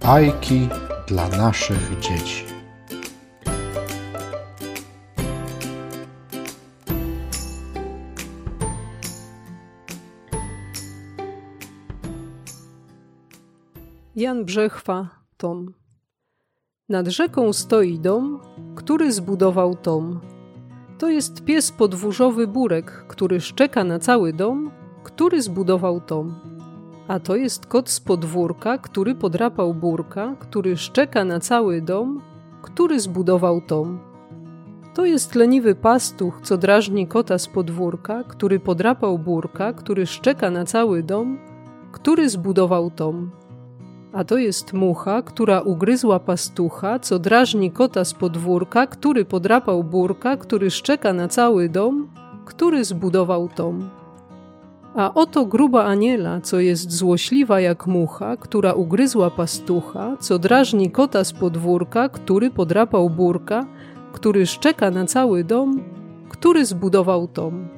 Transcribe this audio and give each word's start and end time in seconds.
Bajki 0.00 0.68
dla 1.06 1.28
naszych 1.28 1.98
dzieci. 2.00 2.44
Jan 14.16 14.44
Brzechwa, 14.44 15.08
Tom. 15.36 15.74
Nad 16.88 17.06
rzeką 17.08 17.52
stoi 17.52 17.98
dom, 17.98 18.40
który 18.76 19.12
zbudował 19.12 19.74
Tom. 19.76 20.20
To 20.98 21.08
jest 21.08 21.44
pies 21.44 21.72
podwórzowy 21.72 22.46
Burek, 22.46 23.04
który 23.08 23.40
szczeka 23.40 23.84
na 23.84 23.98
cały 23.98 24.32
dom, 24.32 24.70
który 25.04 25.42
zbudował 25.42 26.00
Tom. 26.00 26.57
A 27.08 27.20
to 27.20 27.36
jest 27.36 27.66
kot 27.66 27.90
z 27.90 28.00
podwórka, 28.00 28.78
który 28.78 29.14
podrapał 29.14 29.74
Burka, 29.74 30.36
który 30.38 30.76
szczeka 30.76 31.24
na 31.24 31.40
cały 31.40 31.82
dom, 31.82 32.20
który 32.62 33.00
zbudował 33.00 33.60
Tom. 33.60 33.98
To 34.94 35.04
jest 35.04 35.34
leniwy 35.34 35.74
pastuch, 35.74 36.40
co 36.42 36.56
drażni 36.56 37.06
kota 37.06 37.38
z 37.38 37.46
podwórka, 37.46 38.24
który 38.24 38.60
podrapał 38.60 39.18
Burka, 39.18 39.72
który 39.72 40.06
szczeka 40.06 40.50
na 40.50 40.64
cały 40.64 41.02
dom, 41.02 41.38
który 41.92 42.28
zbudował 42.28 42.90
Tom. 42.90 43.30
A 44.12 44.24
to 44.24 44.36
jest 44.36 44.72
mucha, 44.72 45.22
która 45.22 45.60
ugryzła 45.60 46.20
pastucha, 46.20 46.98
co 46.98 47.18
drażni 47.18 47.70
kota 47.70 48.04
z 48.04 48.14
podwórka, 48.14 48.86
który 48.86 49.24
podrapał 49.24 49.84
burka, 49.84 50.36
który 50.36 50.70
szczeka 50.70 51.12
na 51.12 51.28
cały 51.28 51.68
dom, 51.68 52.08
który 52.44 52.84
zbudował 52.84 53.48
tom. 53.48 53.90
A 54.94 55.14
oto 55.14 55.46
gruba 55.46 55.84
aniela, 55.84 56.40
co 56.40 56.60
jest 56.60 56.92
złośliwa 56.92 57.60
jak 57.60 57.86
mucha, 57.86 58.36
która 58.36 58.72
ugryzła 58.72 59.30
pastucha, 59.30 60.16
co 60.20 60.38
drażni 60.38 60.90
kota 60.90 61.24
z 61.24 61.32
podwórka, 61.32 62.08
który 62.08 62.50
podrapał 62.50 63.10
burka, 63.10 63.66
który 64.12 64.46
szczeka 64.46 64.90
na 64.90 65.06
cały 65.06 65.44
dom, 65.44 65.80
który 66.28 66.64
zbudował 66.64 67.28
tom. 67.28 67.68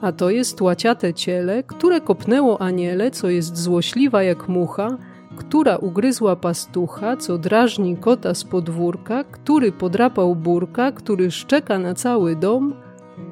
A 0.00 0.12
to 0.12 0.30
jest 0.30 0.60
łaciate 0.60 1.14
ciele, 1.14 1.62
które 1.62 2.00
kopnęło 2.00 2.60
aniele, 2.60 3.10
co 3.10 3.28
jest 3.28 3.56
złośliwa 3.56 4.22
jak 4.22 4.48
mucha, 4.48 4.98
która 5.36 5.76
ugryzła 5.76 6.36
pastucha, 6.36 7.16
co 7.16 7.38
drażni 7.38 7.96
kota 7.96 8.34
z 8.34 8.44
podwórka, 8.44 9.24
który 9.24 9.72
podrapał 9.72 10.34
burka, 10.34 10.92
który 10.92 11.30
szczeka 11.30 11.78
na 11.78 11.94
cały 11.94 12.36
dom, 12.36 12.74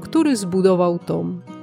który 0.00 0.36
zbudował 0.36 0.98
Tom. 0.98 1.53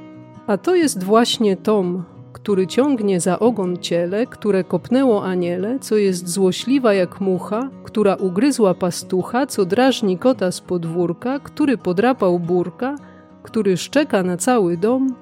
A 0.48 0.58
to 0.58 0.76
jest 0.76 1.04
właśnie 1.04 1.58
Tom, 1.58 2.04
który 2.34 2.68
ciągnie 2.68 3.20
za 3.20 3.40
ogon 3.40 3.78
ciele, 3.78 4.28
które 4.28 4.64
kopnęło 4.64 5.24
aniele, 5.24 5.80
co 5.80 5.96
jest 5.96 6.30
złośliwa 6.30 6.94
jak 6.94 7.22
mucha, 7.22 7.70
która 7.84 8.16
ugryzła 8.16 8.74
pastucha, 8.74 9.46
co 9.46 9.66
drażni 9.66 10.18
kota 10.18 10.52
z 10.52 10.62
podwórka, 10.62 11.40
który 11.40 11.78
podrapał 11.78 12.40
burka, 12.40 12.96
który 13.44 13.78
szczeka 13.78 14.24
na 14.24 14.38
cały 14.38 14.78
dom, 14.78 15.16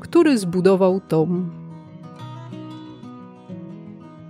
który 0.00 0.38
zbudował 0.38 1.00
Tom. 1.08 1.50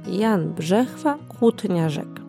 Jan 0.07 0.53
Brzechwa, 0.53 1.19
Kłótnia 1.39 1.89
Rzek. 1.89 2.21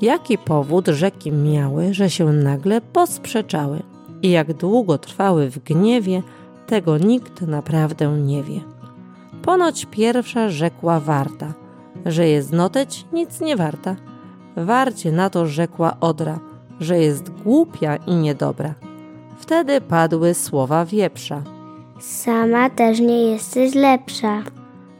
Jaki 0.00 0.38
powód 0.38 0.88
rzeki 0.88 1.32
miały, 1.32 1.94
że 1.94 2.10
się 2.10 2.32
nagle 2.32 2.80
posprzeczały? 2.80 3.82
I 4.22 4.30
jak 4.30 4.52
długo 4.52 4.98
trwały 4.98 5.50
w 5.50 5.58
gniewie, 5.58 6.22
tego 6.66 6.98
nikt 6.98 7.42
naprawdę 7.42 8.08
nie 8.08 8.42
wie. 8.42 8.60
Ponoć 9.42 9.86
pierwsza 9.90 10.48
rzekła 10.48 11.00
warta, 11.00 11.52
że 12.06 12.28
jest 12.28 12.52
noteć 12.52 13.06
nic 13.12 13.40
nie 13.40 13.56
warta. 13.56 13.96
Warcie 14.56 15.12
na 15.12 15.30
to 15.30 15.46
rzekła 15.46 15.96
Odra, 16.00 16.38
że 16.80 16.98
jest 16.98 17.30
głupia 17.30 17.96
i 17.96 18.14
niedobra. 18.14 18.74
Wtedy 19.38 19.80
padły 19.80 20.34
słowa 20.34 20.84
wieprza. 20.84 21.42
Sama 22.00 22.70
też 22.70 23.00
nie 23.00 23.22
jesteś 23.22 23.74
lepsza. 23.74 24.42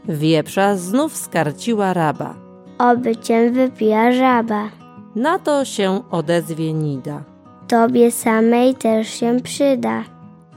Wieprza 0.08 0.76
znów 0.76 1.16
skarciła 1.16 1.92
raba. 1.92 2.34
Oby 2.78 3.16
cię 3.16 3.50
wypiła 3.50 4.12
żaba. 4.12 4.68
Na 5.14 5.38
to 5.38 5.64
się 5.64 6.00
odezwie 6.10 6.72
Nida. 6.72 7.22
Tobie 7.68 8.10
samej 8.10 8.74
też 8.74 9.08
się 9.08 9.36
przyda. 9.42 10.13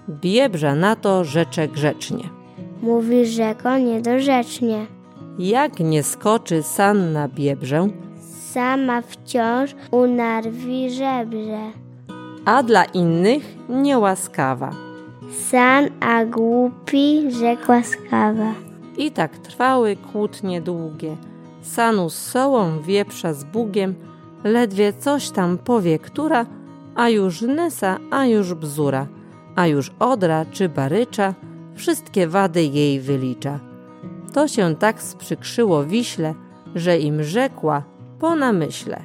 Biebrza 0.09 0.75
na 0.75 0.95
to 0.95 1.23
rzecze 1.23 1.67
grzecznie. 1.67 2.23
Mówisz 2.81 3.29
rzeko 3.29 3.77
niedorzecznie. 3.77 4.85
Jak 5.39 5.79
nie 5.79 6.03
skoczy 6.03 6.63
san 6.63 7.13
na 7.13 7.27
biebrzę, 7.27 7.87
Sama 8.51 9.01
wciąż 9.01 9.75
unarwi 9.91 10.89
żebrze. 10.89 11.71
a 12.45 12.63
dla 12.63 12.85
innych 12.85 13.55
niełaskawa. 13.69 14.71
San, 15.49 15.87
a 15.99 16.25
głupi, 16.25 17.31
rzekła 17.31 17.83
skawa. 17.83 18.53
I 18.97 19.11
tak 19.11 19.37
trwały 19.37 19.95
kłótnie 20.11 20.61
długie. 20.61 21.17
Sanu 21.61 22.09
z 22.09 22.15
sołą, 22.17 22.81
wieprza 22.81 23.33
z 23.33 23.43
Bugiem, 23.43 23.95
ledwie 24.43 24.93
coś 24.93 25.29
tam 25.29 25.57
powie 25.57 25.99
która, 25.99 26.45
a 26.95 27.09
już 27.09 27.41
Nysa, 27.41 27.97
a 28.11 28.25
już 28.25 28.53
Bzura, 28.53 29.07
a 29.57 29.67
już 29.67 29.91
Odra 29.99 30.45
czy 30.51 30.69
Barycza, 30.69 31.33
wszystkie 31.75 32.27
wady 32.27 32.63
jej 32.63 32.99
wylicza. 32.99 33.59
To 34.33 34.47
się 34.47 34.75
tak 34.75 35.01
sprzykrzyło 35.01 35.83
Wiśle, 35.83 36.33
że 36.75 36.99
im 36.99 37.23
rzekła 37.23 37.83
po 38.19 38.35
namyśle. 38.35 38.99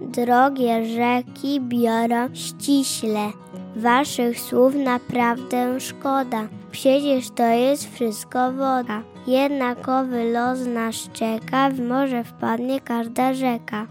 Drogie 0.00 0.86
rzeki 0.86 1.60
biorą 1.60 2.34
ściśle. 2.34 3.30
Waszych 3.76 4.40
słów 4.40 4.74
naprawdę 4.74 5.80
szkoda. 5.80 6.48
Przecież 6.70 7.30
to 7.30 7.46
jest 7.46 7.94
wszystko 7.94 8.52
woda. 8.52 9.02
Jednakowy 9.26 10.32
los 10.32 10.66
nas 10.66 11.08
czeka, 11.12 11.70
w 11.70 11.80
morze 11.80 12.24
wpadnie 12.24 12.80
każda 12.80 13.34
rzeka. 13.34 13.86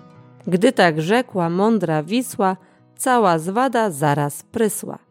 Gdy 0.47 0.71
tak 0.71 1.01
rzekła 1.01 1.49
mądra 1.49 2.03
Wisła, 2.03 2.57
cała 2.97 3.39
zwada 3.39 3.91
zaraz 3.91 4.43
prysła. 4.43 5.10